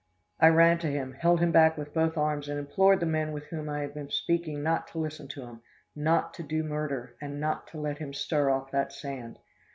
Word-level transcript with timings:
"I 0.39 0.47
ran 0.47 0.79
to 0.79 0.87
him, 0.87 1.13
held 1.13 1.41
him 1.41 1.51
back 1.51 1.77
with 1.77 1.93
both 1.93 2.17
arms 2.17 2.49
and 2.49 2.57
implored 2.57 2.99
the 3.01 3.05
men 3.05 3.33
with 3.33 3.43
whom 3.49 3.69
I 3.69 3.81
had 3.81 3.93
been 3.93 4.09
speaking 4.09 4.63
not 4.63 4.87
to 4.87 4.97
listen 4.97 5.27
to 5.27 5.43
him, 5.43 5.61
not 5.95 6.33
to 6.33 6.41
do 6.41 6.63
murder, 6.63 7.15
not 7.21 7.67
to 7.67 7.77
let 7.79 7.99
him 7.99 8.11
stir 8.11 8.45
from 8.47 8.61
off 8.63 8.71
that 8.71 8.91
sand! 8.91 9.37